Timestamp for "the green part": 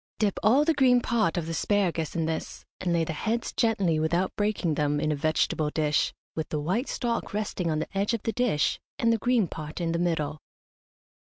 0.65-1.37, 9.13-9.79